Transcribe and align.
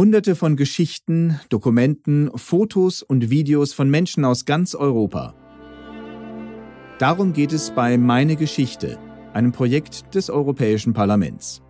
Hunderte 0.00 0.34
von 0.34 0.56
Geschichten, 0.56 1.38
Dokumenten, 1.50 2.30
Fotos 2.34 3.02
und 3.02 3.28
Videos 3.28 3.74
von 3.74 3.90
Menschen 3.90 4.24
aus 4.24 4.46
ganz 4.46 4.74
Europa. 4.74 5.34
Darum 6.98 7.34
geht 7.34 7.52
es 7.52 7.70
bei 7.72 7.98
Meine 7.98 8.36
Geschichte, 8.36 8.98
einem 9.34 9.52
Projekt 9.52 10.14
des 10.14 10.30
Europäischen 10.30 10.94
Parlaments. 10.94 11.60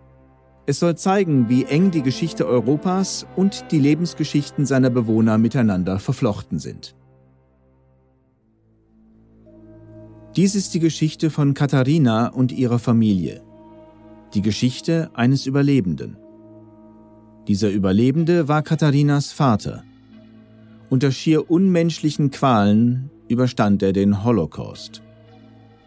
Es 0.65 0.79
soll 0.79 0.95
zeigen, 0.95 1.49
wie 1.49 1.65
eng 1.65 1.91
die 1.91 2.03
Geschichte 2.03 2.47
Europas 2.47 3.27
und 3.35 3.65
die 3.69 3.79
Lebensgeschichten 3.79 4.65
seiner 4.65 4.91
Bewohner 4.91 5.37
miteinander 5.37 5.99
verflochten 5.99 6.57
sind. 6.57 6.95
Dies 10.37 10.55
ist 10.55 10.73
die 10.73 10.79
Geschichte 10.79 11.31
von 11.31 11.53
Katharina 11.53 12.29
und 12.29 12.53
ihrer 12.53 12.79
Familie. 12.79 13.43
Die 14.33 14.41
Geschichte 14.41 15.11
eines 15.15 15.45
Überlebenden. 15.45 16.15
Dieser 17.47 17.71
Überlebende 17.71 18.47
war 18.47 18.61
Katharinas 18.61 19.31
Vater. 19.31 19.83
Unter 20.89 21.11
schier 21.11 21.49
unmenschlichen 21.49 22.29
Qualen 22.29 23.09
überstand 23.27 23.81
er 23.81 23.93
den 23.93 24.23
Holocaust. 24.23 25.01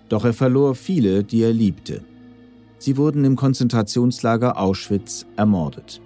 Doch 0.09 0.25
er 0.25 0.33
verlor 0.33 0.75
viele, 0.75 1.23
die 1.23 1.43
er 1.43 1.53
liebte. 1.53 2.03
Sie 2.79 2.97
wurden 2.97 3.25
im 3.25 3.37
Konzentrationslager 3.37 4.59
Auschwitz 4.59 5.27
ermordet. 5.37 6.01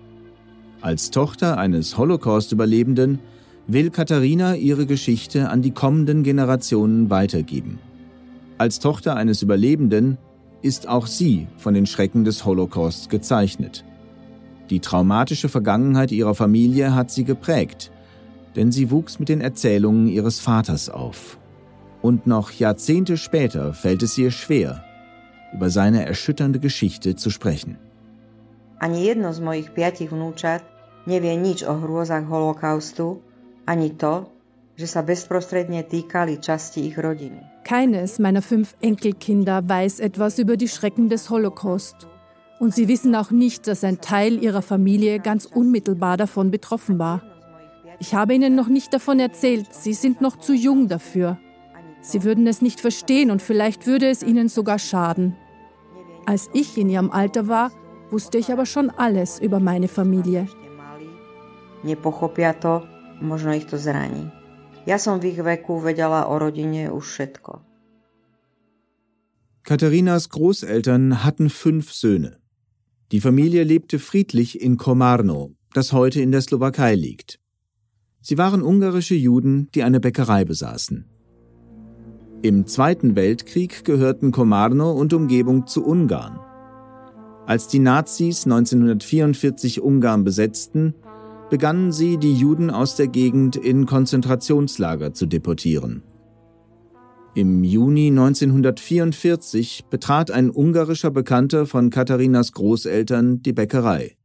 Als 0.81 1.11
Tochter 1.11 1.59
eines 1.59 1.97
Holocaust-Überlebenden 1.97 3.19
will 3.67 3.91
Katharina 3.91 4.55
ihre 4.55 4.87
Geschichte 4.87 5.49
an 5.49 5.63
die 5.63 5.73
kommenden 5.73 6.23
Generationen 6.23 7.11
weitergeben. 7.11 7.79
Als 8.59 8.79
Tochter 8.81 9.17
eines 9.17 9.43
Überlebenden 9.43 10.19
ist 10.63 10.89
auch 10.89 11.07
sie 11.07 11.47
von 11.57 11.75
den 11.75 11.87
Schrecken 11.87 12.25
des 12.25 12.45
Holocausts 12.45 13.09
gezeichnet. 13.09 13.85
Die 14.71 14.81
traumatische 14.81 15.49
Vergangenheit 15.49 16.13
ihrer 16.13 16.35
Familie 16.35 16.95
hat 16.95 17.11
sie 17.11 17.25
geprägt, 17.25 17.91
denn 18.57 18.71
sie 18.73 18.91
wuchs 18.91 19.19
mit 19.19 19.29
den 19.29 19.41
Erzählungen 19.41 20.09
ihres 20.09 20.41
Vaters 20.41 20.91
auf. 20.91 21.39
Und 22.03 22.27
noch 22.27 22.53
Jahrzehnte 22.53 23.17
später 23.17 23.73
fällt 23.73 24.03
es 24.03 24.19
ihr 24.19 24.31
schwer, 24.31 24.85
über 25.55 25.71
seine 25.71 26.07
erschütternde 26.07 26.61
Geschichte 26.61 27.17
zu 27.17 27.31
sprechen. 27.31 27.79
Ani 28.81 29.03
jedno 29.03 29.33
z 29.33 29.41
moich 29.41 29.75
piatich 29.75 30.11
vnúčat 30.15 30.63
nevie 31.07 31.35
nič 31.35 31.67
o 31.67 31.75
hrôzach 31.75 32.31
holokaustu, 32.31 33.19
ani 33.67 33.91
to, 33.99 34.31
že 34.79 34.87
sa 34.87 35.03
bezprostredne 35.03 35.83
týkali 35.83 36.39
časti 36.39 36.87
ich 36.87 36.95
rodiny. 36.95 37.43
Keines 37.67 38.23
meiner 38.23 38.43
fünf 38.43 38.77
Enkelkinder 38.81 39.67
weiß 39.67 39.99
etwas 39.99 40.39
über 40.39 40.57
die 40.57 40.69
Schrecken 40.69 41.09
des 41.09 41.29
Holocaust. 41.29 42.07
Und 42.59 42.75
sie 42.75 42.89
wissen 42.89 43.15
auch 43.15 43.31
nicht, 43.31 43.67
dass 43.67 43.85
ein 43.85 44.01
Teil 44.01 44.43
ihrer 44.43 44.63
Familie 44.63 45.21
ganz 45.21 45.45
unmittelbar 45.47 46.17
davon 46.17 46.51
betroffen 46.51 46.99
war. 46.99 47.23
Ich 48.01 48.15
habe 48.15 48.35
ihnen 48.35 48.55
noch 48.55 48.69
nicht 48.69 48.93
davon 48.93 49.21
erzählt, 49.21 49.73
sie 49.73 49.95
sind 49.95 50.21
noch 50.21 50.37
zu 50.37 50.55
jung 50.55 50.89
dafür. 50.89 51.39
Sie 52.01 52.23
würden 52.25 52.47
es 52.47 52.63
nicht 52.63 52.81
verstehen 52.81 53.31
und 53.31 53.43
vielleicht 53.43 53.87
würde 53.87 54.09
es 54.09 54.23
ihnen 54.23 54.49
sogar 54.49 54.79
schaden. 54.79 55.37
Als 56.27 56.49
ich 56.53 56.77
in 56.79 56.91
ihrem 56.91 57.11
Alter 57.11 57.49
war, 57.49 57.73
wusste 58.11 58.39
ich 58.39 58.53
aber 58.53 58.67
schon 58.67 58.91
alles 58.91 59.41
über 59.41 59.61
meine 59.61 59.89
Familie. 59.89 60.49
Nepochopia 61.83 62.53
to, 62.55 62.83
možno 63.21 63.53
ich 63.53 63.67
to 63.67 63.79
zraní. 63.79 64.31
Ja 64.87 64.99
som 64.99 65.21
v 65.21 65.25
ich 65.29 65.45
veku 65.45 65.81
vedela 65.81 66.27
o 66.27 66.39
rodine 66.39 66.93
už 66.93 67.05
všetko. 67.05 67.61
Katharinas 69.63 70.29
Großeltern 70.29 71.25
hatten 71.25 71.51
fünf 71.51 71.93
Söhne. 71.93 72.41
Die 73.11 73.21
Familie 73.21 73.65
lebte 73.65 73.99
friedlich 73.99 74.61
in 74.61 74.77
Komarno, 74.77 75.55
das 75.73 75.95
heute 75.95 76.21
in 76.21 76.31
der 76.31 76.43
Slowakei 76.43 76.95
liegt. 76.95 77.41
Sie 78.21 78.37
waren 78.37 78.63
ungarische 78.63 79.15
Juden, 79.15 79.69
die 79.75 79.83
eine 79.83 79.99
Bäckerei 79.99 80.45
besaßen. 80.45 81.07
Im 82.43 82.67
Zweiten 82.67 83.17
Weltkrieg 83.17 83.87
gehörten 83.87 84.31
Komarno 84.31 84.93
und 84.93 85.15
Umgebung 85.15 85.67
zu 85.67 85.85
Ungarn. 85.85 86.39
Als 87.47 87.67
die 87.69 87.79
Nazis 87.79 88.45
1944 88.45 89.81
Ungarn 89.81 90.23
besetzten, 90.23 90.95
begannen 91.49 91.93
sie, 91.93 92.19
die 92.19 92.35
Juden 92.35 92.69
aus 92.69 92.95
der 92.97 93.09
Gegend 93.09 93.57
in 93.57 93.87
Konzentrationslager 93.87 95.15
zu 95.15 95.25
deportieren. 95.25 96.03
Im 97.35 97.63
Juni 97.63 98.09
1944 98.09 99.85
betrat 99.91 100.31
ein 100.31 100.51
ungarischer 100.51 101.11
Bekannter 101.11 101.67
von 101.67 101.91
Katharinas 101.91 102.53
Großeltern 102.53 103.43
die 103.43 103.53
Bäckerei. 103.53 104.17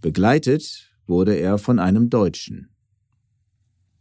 Begleitet 0.00 0.92
wurde 1.06 1.34
er 1.34 1.58
von 1.58 1.78
einem 1.78 2.08
Deutschen. 2.08 2.68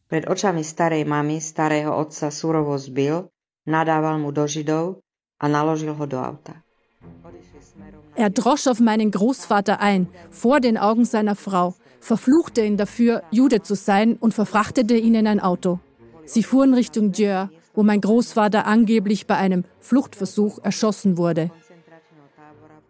Pred 0.08 0.28
očami 0.28 0.64
starej 0.64 1.06
mamy 1.06 1.40
starého 1.40 1.98
otca 1.98 2.32
surovo 2.32 2.78
zbil, 2.78 3.30
nadával 3.66 4.20
mu 4.20 4.32
do 4.32 4.48
Židov 4.48 5.00
a 5.40 5.48
naložil 5.48 5.94
ho 5.94 6.06
do 6.06 6.20
auta. 6.20 6.64
Er 8.16 8.30
drosch 8.30 8.68
auf 8.68 8.80
meinen 8.80 9.10
Großvater 9.12 9.80
ein, 9.80 10.08
vor 10.30 10.60
den 10.60 10.78
Augen 10.78 11.06
seiner 11.06 11.36
Frau, 11.36 11.76
verfluchte 12.02 12.62
ihn 12.62 12.76
dafür, 12.76 13.24
Jude 13.32 13.62
zu 13.62 13.76
sein 13.76 14.18
und 14.18 14.34
verfrachtete 14.34 14.96
ihn 14.96 15.16
in 15.16 15.28
ein 15.28 15.40
Auto. 15.40 15.80
Sie 16.26 16.44
fuhren 16.44 16.74
Richtung 16.74 17.14
Djör, 17.14 17.50
wo 17.74 17.84
mein 17.84 18.02
Großvater 18.02 18.66
angeblich 18.66 19.28
bei 19.28 19.38
einem 19.38 19.64
Fluchtversuch 19.80 20.60
erschossen 20.64 21.18
wurde. 21.18 21.52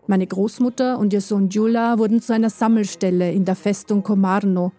Meine 0.08 0.28
Großmutter 0.28 0.98
und 0.98 1.14
ihr 1.14 1.22
Sohn 1.22 1.50
Jula 1.50 1.98
wurden 1.98 2.22
zu 2.22 2.34
einer 2.34 2.50
Sammelstelle 2.50 3.32
in 3.32 3.46
der 3.46 3.56
Festung 3.56 4.04
Komarno 4.04 4.72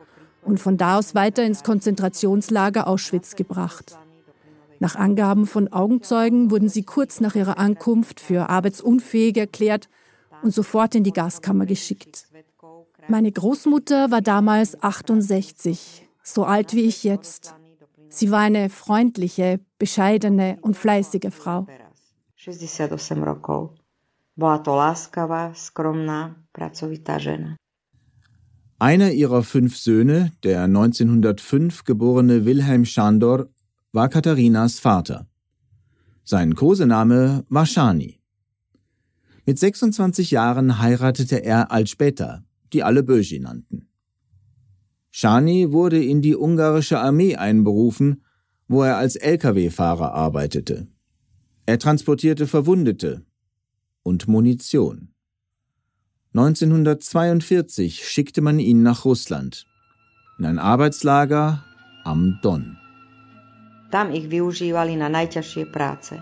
und 0.43 0.59
von 0.59 0.77
da 0.77 0.99
aus 0.99 1.15
weiter 1.15 1.45
ins 1.45 1.63
Konzentrationslager 1.63 2.87
Auschwitz 2.87 3.37
gebracht. 3.37 3.97
Nach 4.81 4.97
Angaben 4.97 5.47
von 5.47 5.73
Augenzeugen 5.73 6.51
wurden 6.51 6.69
sie 6.69 6.83
kurz 6.83 7.21
nach 7.21 7.37
ihrer 7.37 7.57
Ankunft 7.57 8.19
für 8.19 8.49
arbeitsunfähig 8.49 9.37
erklärt 9.37 9.89
und 10.43 10.53
sofort 10.53 10.97
in 10.97 11.05
die 11.05 11.13
Gaskammer 11.13 11.67
geschickt. 11.67 12.27
Meine 13.09 13.31
Großmutter 13.31 14.11
war 14.11 14.23
damals 14.23 14.83
68, 14.83 16.09
so 16.23 16.45
alt 16.45 16.75
wie 16.75 16.83
ich 16.83 17.05
jetzt. 17.05 17.55
Sie 18.13 18.31
war 18.31 18.41
eine 18.41 18.69
freundliche, 18.69 19.61
bescheidene 19.79 20.59
und 20.61 20.77
fleißige 20.77 21.33
Frau. 21.33 21.67
68 22.37 23.17
rokov. 23.17 23.71
Bola 24.37 24.59
to 24.59 24.73
láskavá, 24.77 25.55
skromná, 25.55 26.37
pracovitá 26.53 27.19
žena. 27.19 27.57
Einer 28.79 29.13
ihrer 29.13 29.43
fünf 29.43 29.77
Söhne, 29.77 30.33
der 30.43 30.65
1905 30.65 31.85
geborene 31.85 32.45
Wilhelm 32.45 32.85
Schandor, 32.85 33.47
war 33.93 34.09
Katharinas 34.09 34.81
Vater. 34.81 35.27
Sein 36.25 36.55
Kosename 36.55 37.45
war 37.49 37.67
Shani. 37.67 38.21
Mit 39.47 39.59
26 39.59 40.33
Jahren 40.33 40.81
heiratete 40.81 41.45
er 41.45 41.71
Alspäter, 41.71 42.45
die 42.73 42.83
alle 42.83 43.03
Böji 43.03 43.41
nannten. 43.41 43.92
Shani 45.13 45.73
wurde 45.73 46.03
in 46.03 46.23
die 46.23 46.35
ungarische 46.35 46.99
Armee 46.99 47.37
einberufen, 47.37 48.25
wo 48.67 48.83
er 48.83 48.97
als 48.97 49.15
Lkw-Fahrer 49.17 50.15
arbeitete. 50.15 50.89
Er 51.67 51.79
transportierte 51.79 52.47
Verwundete 52.47 53.23
und 54.03 54.27
Munition. 54.27 55.13
1942 56.35 58.09
schickte 58.09 58.41
man 58.41 58.59
ihn 58.59 58.83
nach 58.83 59.05
Russland, 59.05 59.67
in 60.39 60.47
ein 60.47 60.59
Arbeitslager 60.59 61.63
am 62.05 62.41
Don. 62.43 62.79
Tam 63.93 64.09
ich 64.17 64.33
využívali 64.33 64.97
na 64.97 65.13
najťažšie 65.13 65.69
práce. 65.69 66.17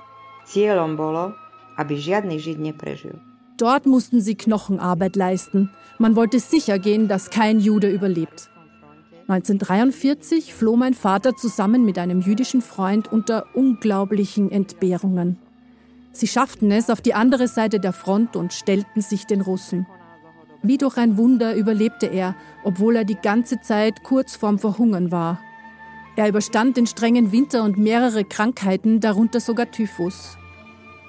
Cieľom 0.50 0.98
bolo, 0.98 1.30
aby 1.78 1.94
žiadny 1.94 2.42
Žid 2.42 2.58
neprežil. 2.58 3.14
Dort 3.54 3.86
mussten 3.86 4.18
sie 4.18 4.34
Knochenarbeit 4.34 5.14
leisten. 5.14 5.70
Man 6.02 6.16
wollte 6.16 6.42
sicher 6.42 6.82
gehen, 6.82 7.06
dass 7.06 7.30
kein 7.30 7.62
Jude 7.62 7.86
überlebt. 7.86 8.50
1943 9.30 10.52
floh 10.52 10.74
mein 10.74 10.92
Vater 10.92 11.36
zusammen 11.36 11.84
mit 11.84 11.98
einem 11.98 12.20
jüdischen 12.20 12.62
Freund 12.62 13.12
unter 13.12 13.46
unglaublichen 13.54 14.50
Entbehrungen. 14.50 15.38
Sie 16.10 16.26
schafften 16.26 16.72
es 16.72 16.90
auf 16.90 17.00
die 17.00 17.14
andere 17.14 17.46
Seite 17.46 17.78
der 17.78 17.92
Front 17.92 18.34
und 18.34 18.52
stellten 18.52 19.02
sich 19.02 19.26
den 19.26 19.40
Russen. 19.40 19.86
Wie 20.62 20.78
durch 20.78 20.96
ein 20.96 21.16
Wunder 21.16 21.54
überlebte 21.54 22.06
er, 22.06 22.34
obwohl 22.64 22.96
er 22.96 23.04
die 23.04 23.14
ganze 23.14 23.60
Zeit 23.60 24.02
kurz 24.02 24.34
vorm 24.34 24.58
Verhungern 24.58 25.12
war. 25.12 25.40
Er 26.16 26.28
überstand 26.28 26.76
den 26.76 26.88
strengen 26.88 27.30
Winter 27.30 27.62
und 27.62 27.78
mehrere 27.78 28.24
Krankheiten, 28.24 28.98
darunter 28.98 29.38
sogar 29.38 29.70
Typhus. 29.70 30.36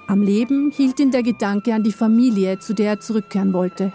Am 0.06 0.22
Leben 0.22 0.70
hielt 0.70 1.00
ihn 1.00 1.10
der 1.10 1.24
Gedanke 1.24 1.74
an 1.74 1.82
die 1.82 1.92
Familie, 1.92 2.60
zu 2.60 2.72
der 2.72 2.86
er 2.86 3.00
zurückkehren 3.00 3.52
wollte. 3.52 3.92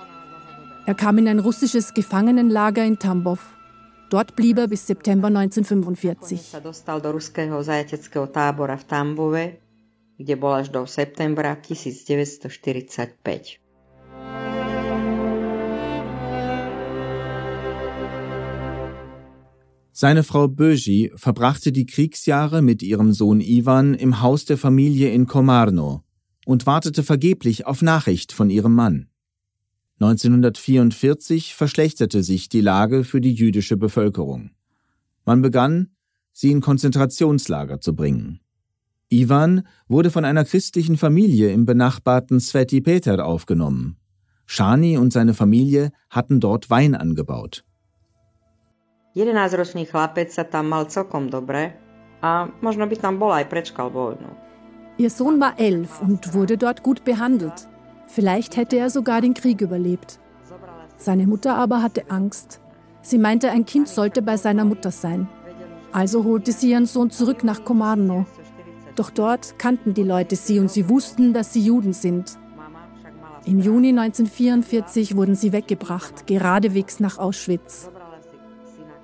Er 0.86 0.96
kam 0.96 1.18
in 1.18 1.30
ein 1.30 1.40
russisches 1.40 1.94
Gefangenenlager 1.94 2.84
in 2.84 3.00
Tambov. 3.00 3.57
Dort 4.10 4.36
blieb 4.36 4.58
er 4.58 4.68
bis 4.68 4.88
September 4.88 5.28
1945. 5.28 6.54
kde 10.18 10.36
bol 10.36 10.54
až 10.54 10.70
do 10.74 10.86
septembra 10.86 11.52
1945. 11.62 13.60
Seine 19.92 20.24
Frau 20.24 20.48
Böji 20.48 21.12
verbrachte 21.16 21.72
die 21.72 21.86
Kriegsjahre 21.86 22.62
mit 22.62 22.84
ihrem 22.84 23.14
Sohn 23.14 23.42
Ivan 23.42 23.94
im 23.94 24.22
Haus 24.22 24.46
der 24.46 24.58
Familie 24.58 25.12
in 25.12 25.26
Komarno 25.26 26.04
und 26.46 26.66
wartete 26.66 27.04
vergeblich 27.04 27.66
auf 27.66 27.82
Nachricht 27.82 28.32
von 28.32 28.50
ihrem 28.50 28.74
Mann. 28.74 29.10
1944 30.00 31.56
verschlechterte 31.56 32.22
sich 32.22 32.50
die 32.50 32.62
Lage 32.62 33.04
für 33.04 33.20
die 33.20 33.34
jüdische 33.34 33.78
Bevölkerung. 33.78 34.52
Man 35.26 35.42
begann, 35.42 35.90
sie 36.34 36.52
in 36.52 36.62
Konzentrationslager 36.62 37.82
zu 37.82 37.96
bringen. 37.96 38.40
Ivan 39.10 39.66
wurde 39.88 40.12
von 40.12 40.24
einer 40.24 40.46
christlichen 40.46 40.98
Familie 40.98 41.52
im 41.52 41.66
benachbarten 41.66 42.40
Sveti 42.40 42.82
Peter 42.82 43.26
aufgenommen. 43.26 43.98
Shani 44.46 44.98
und 44.98 45.12
seine 45.12 45.34
Familie 45.34 45.92
hatten 46.10 46.40
dort 46.40 46.70
Wein 46.70 46.94
angebaut. 46.94 47.64
11-ročný 49.16 49.90
chlapec 49.90 50.30
sa 50.30 50.46
tam 50.46 50.70
mal 50.70 50.86
celkom 50.94 51.34
dobre 51.34 51.74
a 52.22 52.46
možno 52.62 52.86
by 52.86 52.96
tam 53.02 53.18
bol 53.18 53.34
aj 53.34 53.50
prečkal 53.50 53.90
vojnu. 53.90 54.30
Ihr 55.02 55.10
Sohn 55.10 55.42
war 55.42 55.58
elf 55.58 56.02
und 56.02 56.34
wurde 56.34 56.58
dort 56.58 56.84
gut 56.84 57.04
behandelt. 57.04 57.66
Vielleicht 58.08 58.58
hätte 58.58 58.78
er 58.78 58.90
sogar 58.90 59.22
den 59.22 59.34
Krieg 59.34 59.62
überlebt. 59.62 60.20
Seine 60.98 61.28
Mutter 61.28 61.56
aber 61.56 61.84
hatte 61.84 62.10
Angst. 62.10 62.60
Sie 63.02 63.18
meinte, 63.18 63.52
ein 63.52 63.66
Kind 63.66 63.88
sollte 63.88 64.22
bei 64.22 64.38
seiner 64.38 64.66
Mutter 64.66 64.92
sein. 64.92 65.30
Also 65.92 66.24
holte 66.24 66.52
sie 66.52 66.72
ihren 66.72 66.86
Sohn 66.86 67.12
zurück 67.12 67.44
nach 67.44 67.64
Komarno. 67.64 68.26
Doch 68.96 69.10
dort 69.10 69.60
kannten 69.60 69.94
die 69.94 70.04
Leute 70.04 70.36
sie 70.36 70.60
und 70.60 70.72
sie 70.72 70.90
wussten, 70.90 71.34
dass 71.34 71.54
sie 71.54 71.62
Juden 71.62 71.94
sind. 71.94 72.38
Im 73.46 73.60
Juni 73.60 73.90
1944 73.90 75.16
wurden 75.16 75.36
sie 75.36 75.54
weggebracht, 75.54 76.28
geradewegs 76.28 77.00
nach 77.00 77.18
Auschwitz. 77.18 77.90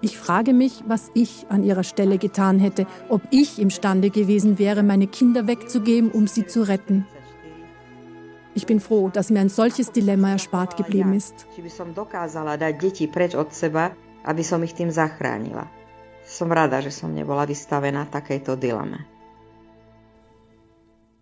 Ich 0.01 0.17
frage 0.17 0.53
mich, 0.53 0.83
was 0.85 1.09
ich 1.13 1.45
an 1.47 1.63
ihrer 1.63 1.85
Stelle 1.85 2.17
getan 2.17 2.59
hätte, 2.59 2.85
ob 3.07 3.21
ich 3.29 3.57
imstande 3.57 4.09
gewesen 4.09 4.59
wäre, 4.59 4.83
meine 4.83 5.07
Kinder 5.07 5.47
wegzugeben, 5.47 6.11
um 6.11 6.27
sie 6.27 6.45
zu 6.45 6.67
retten. 6.67 7.05
Ich 8.55 8.65
bin 8.65 8.79
froh, 8.79 9.09
dass 9.09 9.29
mir 9.29 9.39
ein 9.39 9.49
solches 9.49 9.91
Dilemma 9.91 10.31
erspart 10.31 10.77
geblieben 10.77 11.13
ist. 11.13 11.47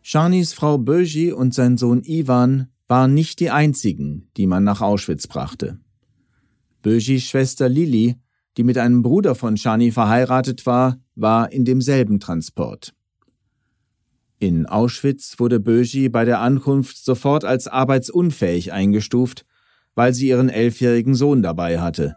Shanis 0.02 0.54
Frau 0.54 0.78
Böji 0.78 1.32
und 1.32 1.54
sein 1.54 1.78
Sohn 1.78 2.02
Ivan 2.04 2.68
waren 2.88 3.14
nicht 3.14 3.40
die 3.40 3.50
einzigen, 3.50 4.30
die 4.36 4.48
man 4.48 4.64
nach 4.64 4.82
Auschwitz 4.82 5.28
brachte. 5.28 5.80
Böjis 6.82 7.24
Schwester 7.24 7.70
Lili 7.70 8.18
die 8.58 8.64
mit 8.64 8.78
einem 8.78 9.02
Bruder 9.02 9.36
von 9.36 9.58
Shani 9.58 9.92
verheiratet 9.92 10.66
war, 10.66 11.00
war 11.16 11.52
in 11.52 11.66
demselben 11.66 12.20
Transport. 12.20 12.94
In 14.42 14.66
Auschwitz 14.66 15.36
wurde 15.38 15.60
Böji 15.60 16.10
bei 16.10 16.26
der 16.26 16.40
Ankunft 16.40 16.98
sofort 16.98 17.46
als 17.46 17.68
arbeitsunfähig 17.68 18.74
eingestuft, 18.74 19.46
weil 19.94 20.16
sie 20.16 20.30
ihren 20.30 20.50
elfjährigen 20.50 21.14
Sohn 21.14 21.44
dabei 21.44 21.80
hatte. 21.80 22.16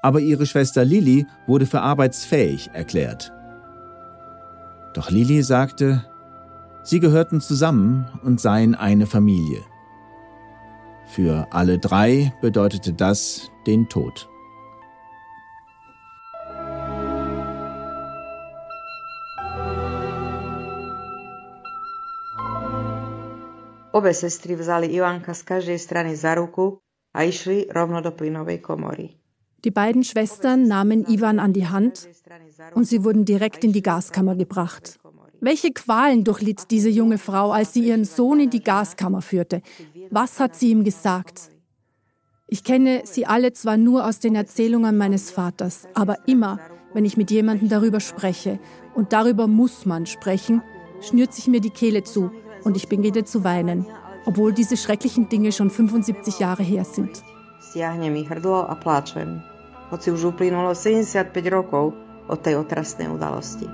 Aber 0.00 0.20
ihre 0.20 0.46
Schwester 0.46 0.84
Lili 0.84 1.26
wurde 1.48 1.66
für 1.66 1.80
arbeitsfähig 1.80 2.70
erklärt. 2.72 3.32
Doch 4.94 5.10
Lili 5.10 5.42
sagte, 5.42 6.04
sie 6.84 7.00
gehörten 7.00 7.40
zusammen 7.40 8.06
und 8.22 8.40
seien 8.40 8.76
eine 8.76 9.08
Familie. 9.08 9.60
Für 11.08 11.48
alle 11.50 11.80
drei 11.80 12.32
bedeutete 12.40 12.92
das 12.92 13.50
den 13.66 13.88
Tod. 13.88 14.28
Obe 24.00 24.14
sestry 24.14 24.56
vzali 24.56 24.94
Ivanka 24.96 25.34
z 25.34 25.42
každej 25.42 25.78
strany 25.78 26.16
za 26.16 26.32
ruku 26.34 26.80
a 27.12 27.24
išli 27.24 27.68
rovno 27.68 28.00
do 28.00 28.12
plynovej 28.16 28.58
komory. 28.64 29.08
Die 29.64 29.70
beiden 29.70 30.04
Schwestern 30.04 30.68
nahmen 30.68 31.04
Ivan 31.04 31.38
an 31.38 31.52
die 31.52 31.68
Hand 31.68 32.08
und 32.72 32.88
sie 32.88 33.04
wurden 33.04 33.24
direkt 33.24 33.60
in 33.64 33.72
die 33.72 33.82
Gaskammer 33.82 34.36
gebracht. 34.36 34.98
Welche 35.40 35.72
Qualen 35.72 36.24
durchlitt 36.24 36.70
diese 36.70 36.88
junge 36.88 37.18
Frau, 37.18 37.52
als 37.52 37.74
sie 37.74 37.84
ihren 37.88 38.06
Sohn 38.06 38.40
in 38.40 38.48
die 38.48 38.62
Gaskammer 38.62 39.20
führte? 39.20 39.60
Was 40.10 40.40
hat 40.40 40.56
sie 40.56 40.70
ihm 40.70 40.82
gesagt? 40.82 41.50
Ich 42.48 42.64
kenne 42.64 43.02
sie 43.04 43.26
alle 43.26 43.52
zwar 43.52 43.76
nur 43.76 44.06
aus 44.06 44.18
den 44.18 44.34
Erzählungen 44.34 44.96
meines 44.96 45.30
Vaters, 45.30 45.86
aber 45.92 46.16
immer, 46.26 46.58
wenn 46.94 47.04
ich 47.04 47.18
mit 47.18 47.30
jemandem 47.30 47.68
darüber 47.68 48.00
spreche, 48.00 48.60
und 48.94 49.12
darüber 49.12 49.46
muss 49.46 49.84
man 49.84 50.06
sprechen, 50.06 50.62
schnürt 51.02 51.34
sich 51.34 51.48
mir 51.48 51.60
die 51.60 51.76
Kehle 51.80 52.02
zu 52.02 52.30
und 52.64 52.76
ich 52.76 52.88
beginne 52.88 53.24
zu 53.24 53.44
weinen, 53.44 53.86
obwohl 54.26 54.52
diese 54.52 54.76
schrecklichen 54.76 55.28
Dinge 55.28 55.52
schon 55.52 55.70
75 55.70 56.38
Jahre 56.38 56.62
her 56.62 56.84
sind. 56.84 57.22
Siahne 57.60 58.10
mi 58.10 58.24
hrdlo 58.24 58.66
a 58.68 58.74
pláčem, 58.74 59.42
hoci 59.90 60.10
už 60.10 60.24
uplynulo 60.24 60.74
75 60.74 61.46
rokov 61.50 61.94
od 62.28 62.38
tej 62.42 62.56
otrasnej 62.56 63.08
udalosti. 63.08 63.66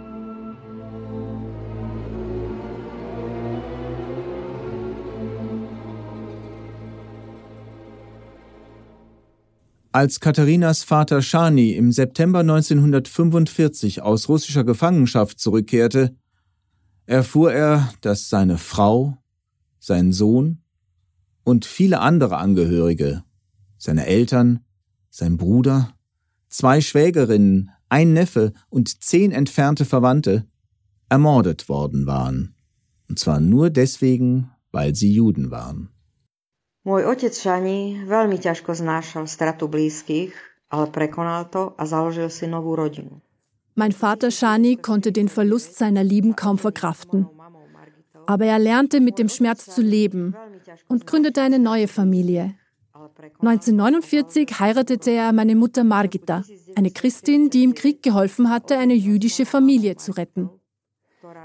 Als 9.96 10.20
Katharinas 10.20 10.84
Vater 10.84 11.22
Shani 11.22 11.72
im 11.72 11.90
September 11.90 12.40
1945 12.40 14.02
aus 14.02 14.28
russischer 14.28 14.62
Gefangenschaft 14.62 15.40
zurückkehrte, 15.40 16.12
erfuhr 17.06 17.52
er, 17.52 17.92
dass 18.00 18.28
seine 18.28 18.58
Frau, 18.58 19.16
sein 19.78 20.12
Sohn 20.12 20.62
und 21.44 21.64
viele 21.64 22.00
andere 22.00 22.36
Angehörige, 22.36 23.22
seine 23.78 24.06
Eltern, 24.06 24.60
sein 25.10 25.36
Bruder, 25.36 25.94
zwei 26.48 26.80
Schwägerinnen, 26.80 27.70
ein 27.88 28.12
Neffe 28.12 28.52
und 28.68 29.02
zehn 29.02 29.32
entfernte 29.32 29.84
Verwandte 29.84 30.46
ermordet 31.08 31.68
worden 31.68 32.06
waren. 32.06 32.54
Und 33.08 33.18
zwar 33.18 33.40
nur 33.40 33.70
deswegen, 33.70 34.50
weil 34.72 34.94
sie 34.94 35.12
Juden 35.12 35.50
waren. 35.50 35.90
Môj 36.86 37.02
otec 37.02 37.34
Šani 37.34 38.06
veľmi 38.06 38.38
ťažko 38.38 38.70
znášal 38.70 39.26
stratu 39.26 39.66
blízkych, 39.66 40.30
ale 40.70 40.86
prekonal 40.86 41.50
to 41.50 41.74
a 41.74 41.82
založil 41.82 42.30
si 42.30 42.46
novú 42.46 42.78
rodinu. 42.78 43.18
Mein 43.78 43.92
Vater 43.92 44.30
Shani 44.30 44.76
konnte 44.76 45.12
den 45.12 45.28
Verlust 45.28 45.76
seiner 45.76 46.02
Lieben 46.02 46.34
kaum 46.34 46.56
verkraften. 46.58 47.28
Aber 48.26 48.46
er 48.46 48.58
lernte 48.58 49.00
mit 49.00 49.18
dem 49.18 49.28
Schmerz 49.28 49.66
zu 49.66 49.82
leben 49.82 50.34
und 50.88 51.06
gründete 51.06 51.42
eine 51.42 51.58
neue 51.58 51.86
Familie. 51.86 52.54
1949 53.40 54.58
heiratete 54.58 55.10
er 55.10 55.32
meine 55.32 55.54
Mutter 55.54 55.84
Margita, 55.84 56.42
eine 56.74 56.90
Christin, 56.90 57.50
die 57.50 57.64
im 57.64 57.74
Krieg 57.74 58.02
geholfen 58.02 58.48
hatte, 58.50 58.78
eine 58.78 58.94
jüdische 58.94 59.44
Familie 59.44 59.96
zu 59.96 60.12
retten. 60.12 60.48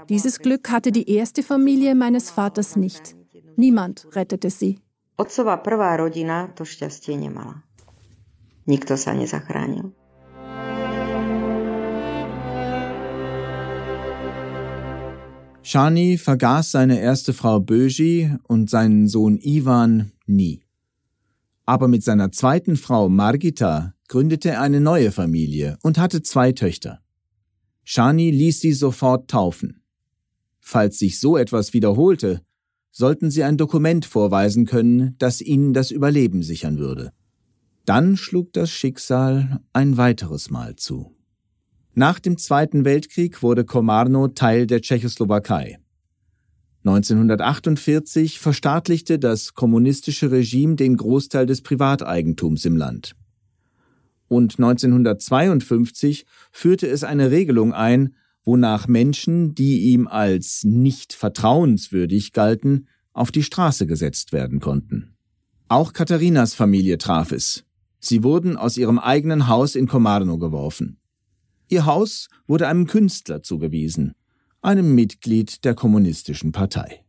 Dieses 0.08 0.38
Glück 0.38 0.70
hatte 0.70 0.90
die 0.90 1.10
erste 1.10 1.42
Familie 1.42 1.94
meines 1.94 2.30
Vaters 2.30 2.76
nicht. 2.76 3.14
Niemand 3.56 4.08
rettete 4.16 4.50
sie. 4.50 4.78
Otcova 5.18 5.56
prvá 5.60 5.94
rodina 5.96 6.48
to 6.56 6.64
šťastie 6.64 7.16
nemala. 7.20 7.62
Nikto 8.66 8.96
sa 8.96 9.12
nezachránil. 9.12 9.92
Shani 15.64 16.18
vergaß 16.18 16.72
seine 16.72 17.00
erste 17.00 17.32
Frau 17.32 17.60
Böji 17.60 18.36
und 18.48 18.68
seinen 18.68 19.06
Sohn 19.06 19.38
Ivan 19.38 20.10
nie. 20.26 20.64
Aber 21.64 21.86
mit 21.86 22.02
seiner 22.02 22.32
zweiten 22.32 22.76
Frau 22.76 23.08
Margita 23.08 23.94
gründete 24.08 24.50
er 24.50 24.60
eine 24.60 24.80
neue 24.80 25.12
Familie 25.12 25.78
und 25.82 25.98
hatte 25.98 26.22
zwei 26.22 26.50
Töchter. 26.50 27.00
Shani 27.84 28.30
ließ 28.32 28.60
sie 28.60 28.72
sofort 28.72 29.30
taufen. 29.30 29.82
Falls 30.58 30.98
sich 30.98 31.20
so 31.20 31.36
etwas 31.36 31.72
wiederholte, 31.72 32.42
sollten 32.90 33.30
sie 33.30 33.44
ein 33.44 33.56
Dokument 33.56 34.04
vorweisen 34.04 34.66
können, 34.66 35.14
das 35.18 35.40
ihnen 35.40 35.72
das 35.74 35.92
Überleben 35.92 36.42
sichern 36.42 36.78
würde. 36.78 37.12
Dann 37.84 38.16
schlug 38.16 38.52
das 38.52 38.70
Schicksal 38.70 39.60
ein 39.72 39.96
weiteres 39.96 40.50
Mal 40.50 40.76
zu. 40.76 41.16
Nach 41.94 42.18
dem 42.18 42.38
Zweiten 42.38 42.86
Weltkrieg 42.86 43.42
wurde 43.42 43.64
Komarno 43.64 44.28
Teil 44.28 44.66
der 44.66 44.80
Tschechoslowakei. 44.80 45.78
1948 46.84 48.38
verstaatlichte 48.38 49.18
das 49.18 49.52
kommunistische 49.52 50.30
Regime 50.30 50.76
den 50.76 50.96
Großteil 50.96 51.44
des 51.44 51.60
Privateigentums 51.60 52.64
im 52.64 52.76
Land. 52.76 53.14
Und 54.26 54.58
1952 54.58 56.24
führte 56.50 56.88
es 56.88 57.04
eine 57.04 57.30
Regelung 57.30 57.74
ein, 57.74 58.14
wonach 58.42 58.88
Menschen, 58.88 59.54
die 59.54 59.92
ihm 59.92 60.08
als 60.08 60.64
nicht 60.64 61.12
vertrauenswürdig 61.12 62.32
galten, 62.32 62.88
auf 63.12 63.30
die 63.30 63.42
Straße 63.42 63.86
gesetzt 63.86 64.32
werden 64.32 64.60
konnten. 64.60 65.14
Auch 65.68 65.92
Katharinas 65.92 66.54
Familie 66.54 66.96
traf 66.96 67.32
es. 67.32 67.64
Sie 68.00 68.24
wurden 68.24 68.56
aus 68.56 68.78
ihrem 68.78 68.98
eigenen 68.98 69.46
Haus 69.46 69.76
in 69.76 69.86
Komarno 69.86 70.38
geworfen. 70.38 70.96
Ihr 71.72 71.86
Haus 71.86 72.28
wurde 72.46 72.68
einem 72.68 72.86
Künstler 72.86 73.42
zugewiesen, 73.42 74.12
einem 74.60 74.94
Mitglied 74.94 75.64
der 75.64 75.74
Kommunistischen 75.74 76.52
Partei. 76.52 77.02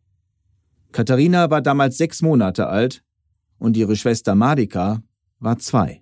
Katharina 0.94 1.50
war 1.50 1.62
damals 1.62 1.98
sechs 1.98 2.22
Monate 2.22 2.68
alt 2.68 3.04
und 3.58 3.76
ihre 3.76 3.98
Schwester 3.98 4.36
Marika 4.36 5.04
war 5.40 5.60
zwei. 5.60 6.02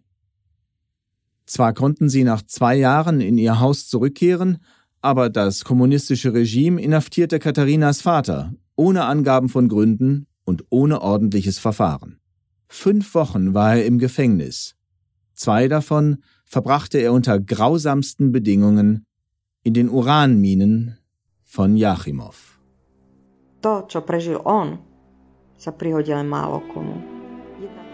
Zwar 1.47 1.73
konnten 1.73 2.07
sie 2.07 2.23
nach 2.23 2.43
zwei 2.43 2.75
Jahren 2.75 3.19
in 3.19 3.39
ihr 3.39 3.59
Haus 3.59 3.87
zurückkehren, 3.87 4.59
aber 5.01 5.31
das 5.31 5.63
kommunistische 5.63 6.35
Regime 6.35 6.79
inhaftierte 6.79 7.39
Katharinas 7.39 8.01
Vater, 8.01 8.53
ohne 8.75 9.05
Angaben 9.05 9.49
von 9.49 9.69
Gründen 9.69 10.27
und 10.43 10.65
ohne 10.69 11.01
ordentliches 11.01 11.57
Verfahren. 11.57 12.19
Fünf 12.67 13.15
Wochen 13.15 13.55
war 13.55 13.77
er 13.77 13.87
im 13.87 13.97
Gefängnis. 13.97 14.75
Zwei 15.33 15.67
davon 15.67 16.17
verbrachte 16.51 16.97
er 16.97 17.13
unter 17.13 17.39
grausamsten 17.39 18.33
Bedingungen 18.33 19.05
in 19.63 19.73
den 19.73 19.89
Uranminen 19.89 20.97
von 21.45 21.77
Jachimov. 21.77 22.59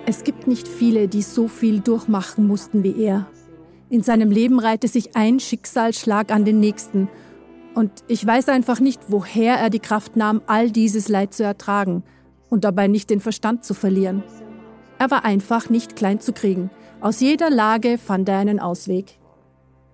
Es 0.08 0.24
gibt 0.24 0.48
nicht 0.48 0.68
viele, 0.68 1.08
die 1.08 1.22
so 1.22 1.48
viel 1.48 1.82
durchmachen 1.82 2.48
mussten 2.48 2.82
wie 2.82 3.00
er. 3.00 3.28
In 3.92 4.02
seinem 4.02 4.32
Leben 4.32 4.60
reihte 4.60 4.88
sich 4.88 5.16
ein 5.16 5.40
Schicksalsschlag 5.40 6.32
an 6.32 6.44
den 6.44 6.60
nächsten. 6.60 7.10
Und 7.76 7.92
ich 8.08 8.26
weiß 8.26 8.50
einfach 8.50 8.80
nicht, 8.80 9.02
woher 9.10 9.56
er 9.58 9.70
die 9.70 9.80
Kraft 9.80 10.16
nahm, 10.16 10.42
all 10.48 10.72
dieses 10.72 11.10
Leid 11.10 11.32
zu 11.32 11.44
ertragen 11.44 12.04
und 12.50 12.64
dabei 12.64 12.88
nicht 12.88 13.12
den 13.12 13.20
Verstand 13.20 13.64
zu 13.64 13.76
verlieren. 13.76 14.24
Er 14.98 15.12
war 15.12 15.26
einfach 15.26 15.70
nicht 15.70 15.96
klein 15.96 16.20
zu 16.20 16.34
kriegen. 16.34 16.72
Aus 17.00 17.20
jeder 17.20 17.51
Lage 17.51 18.00
fand 18.00 18.27
er 18.27 18.39
einen 18.39 18.60
Ausweg. 18.60 19.20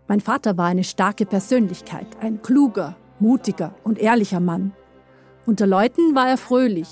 Mein 0.07 0.21
Vater 0.21 0.57
war 0.57 0.67
eine 0.67 0.85
starke 0.85 1.25
Persönlichkeit, 1.25 2.07
ein 2.21 2.41
kluger, 2.41 2.95
mutiger 3.19 3.75
und 3.83 3.99
ehrlicher 3.99 4.39
Mann. 4.39 4.71
Unter 5.45 5.67
Leuten 5.67 6.15
war 6.15 6.29
er 6.29 6.37
fröhlich, 6.37 6.87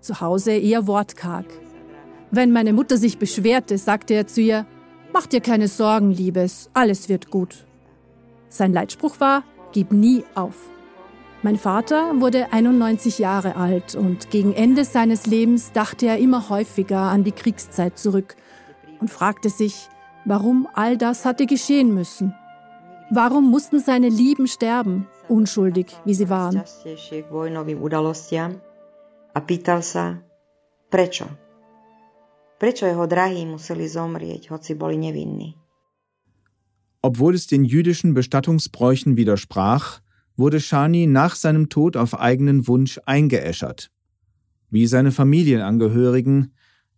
zu 0.00 0.20
Hause 0.20 0.52
eher 0.52 0.88
wortkarg. 0.88 1.46
Wenn 2.32 2.50
meine 2.50 2.72
Mutter 2.72 2.96
sich 2.96 3.18
beschwerte, 3.18 3.78
sagte 3.78 4.14
er 4.14 4.26
zu 4.26 4.40
ihr, 4.40 4.66
Mach 5.12 5.26
dir 5.26 5.40
keine 5.40 5.68
Sorgen, 5.68 6.10
Liebes, 6.10 6.68
alles 6.74 7.08
wird 7.08 7.30
gut. 7.30 7.64
Sein 8.48 8.72
Leitspruch 8.72 9.20
war, 9.20 9.44
gib 9.70 9.92
nie 9.92 10.24
auf. 10.34 10.68
Mein 11.44 11.56
Vater 11.56 12.20
wurde 12.20 12.52
91 12.52 13.20
Jahre 13.20 13.54
alt 13.54 13.94
und 13.94 14.30
gegen 14.30 14.52
Ende 14.52 14.84
seines 14.84 15.26
Lebens 15.26 15.70
dachte 15.70 16.06
er 16.06 16.18
immer 16.18 16.48
häufiger 16.48 16.98
an 16.98 17.22
die 17.22 17.30
Kriegszeit 17.30 17.96
zurück 17.96 18.34
und 19.04 19.10
fragte 19.10 19.50
sich, 19.50 19.90
warum 20.24 20.66
all 20.72 20.96
das 20.96 21.26
hatte 21.26 21.44
geschehen 21.44 21.92
müssen. 21.92 22.32
Warum 23.10 23.50
mussten 23.50 23.78
seine 23.78 24.08
Lieben 24.08 24.46
sterben, 24.48 25.06
unschuldig 25.28 25.88
wie 26.06 26.14
sie 26.14 26.30
waren? 26.30 26.64
A 29.34 29.40
pýtal 29.40 29.82
sa, 29.82 30.22
prečo? 30.94 31.26
Prečo 32.56 32.86
jeho 32.86 33.06
drahí 33.10 33.42
museli 33.44 33.84
zomrieť, 33.90 34.48
hoci 34.48 34.72
boli 34.78 34.96
nevinní? 34.96 35.58
Obwohl 37.02 37.34
es 37.34 37.48
den 37.48 37.64
jüdischen 37.64 38.14
Bestattungsbräuchen 38.14 39.16
widersprach, 39.16 40.00
wurde 40.36 40.60
Shani 40.60 41.06
nach 41.06 41.34
seinem 41.34 41.68
Tod 41.68 41.96
auf 41.96 42.14
eigenen 42.14 42.68
Wunsch 42.68 43.00
eingeäschert, 43.04 43.90
wie 44.70 44.86
seine 44.86 45.10
Familienangehörigen, 45.10 46.54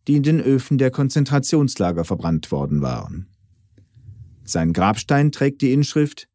die 0.07 0.17
in 0.17 0.23
den 0.23 0.41
Öfen 0.41 0.79
der 0.79 0.91
Konzentrationslager 0.91 2.05
verbrannt 2.05 2.51
worden 2.53 2.81
waren. 2.83 3.27
Sein 4.45 4.73
Grabstein 4.73 5.33
trägt 5.33 5.63
die 5.63 5.73
Inschrift 5.73 6.29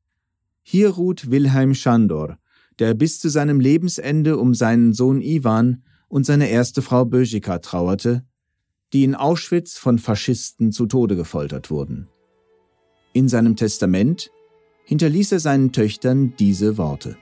Hier 0.64 0.90
ruht 0.90 1.32
Wilhelm 1.32 1.74
Schandor, 1.74 2.38
der 2.80 2.94
bis 2.94 3.20
zu 3.20 3.30
seinem 3.30 3.60
Lebensende 3.60 4.38
um 4.38 4.54
seinen 4.54 4.94
Sohn 4.94 5.22
Iwan 5.22 5.84
und 6.08 6.26
seine 6.26 6.50
erste 6.50 6.82
Frau 6.82 7.06
Böschika 7.06 7.60
trauerte, 7.60 8.26
die 8.92 9.04
in 9.04 9.16
Auschwitz 9.16 9.78
von 9.78 9.98
Faschisten 9.98 10.72
zu 10.72 10.86
Tode 10.86 11.16
gefoltert 11.16 11.72
wurden. 11.72 12.10
In 13.14 13.30
seinem 13.30 13.56
Testament 13.56 14.30
hinterließ 14.86 15.32
er 15.32 15.40
seinen 15.40 15.72
Töchtern 15.72 16.34
diese 16.38 16.78
Worte. 16.78 17.18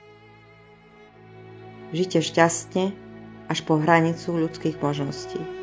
Żyjcie 1.92 2.22
szczęście, 2.22 2.92
aż 3.48 3.62
po 3.62 3.78
granicu 3.78 4.36
ludzkich 4.36 4.82
możności. 4.82 5.59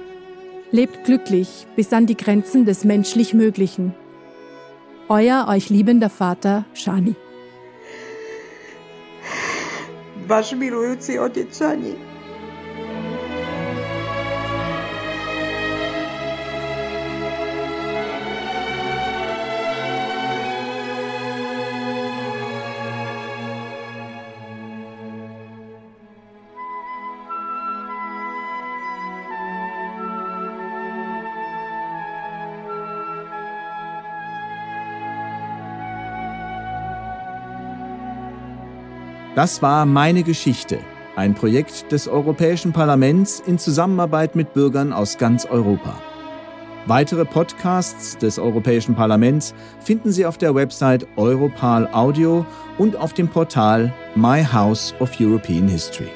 Lebt 0.71 1.05
glücklich 1.05 1.65
bis 1.77 1.93
an 1.93 2.07
die 2.07 2.17
Grenzen 2.17 2.65
des 2.65 2.83
menschlich 2.83 3.33
Möglichen. 3.33 3.93
Euer 5.07 5.47
euch 5.47 5.69
liebender 5.69 6.09
Vater 6.09 6.65
Shani. 6.73 7.15
Wasz 10.27 10.51
milujący 10.53 11.21
ojciec 11.21 11.55
Shani. 11.55 11.95
Das 39.37 39.61
war 39.61 39.85
meine 39.85 40.23
Geschichte, 40.23 40.79
ein 41.15 41.35
Projekt 41.35 41.91
des 41.91 42.07
Europäischen 42.07 42.73
Parlaments 42.73 43.39
in 43.45 43.59
Zusammenarbeit 43.59 44.35
mit 44.35 44.55
Bürgern 44.55 44.91
aus 44.91 45.19
ganz 45.19 45.45
Europa. 45.45 46.01
Weitere 46.87 47.23
Podcasts 47.23 48.17
des 48.17 48.39
Europäischen 48.39 48.95
Parlaments 48.95 49.53
finden 49.79 50.11
Sie 50.11 50.25
auf 50.25 50.39
der 50.39 50.55
Website 50.55 51.05
Europal 51.17 51.87
Audio 51.93 52.47
und 52.79 52.95
auf 52.95 53.13
dem 53.13 53.27
Portal 53.27 53.93
My 54.15 54.43
House 54.43 54.95
of 54.99 55.11
European 55.19 55.67
History. 55.67 56.09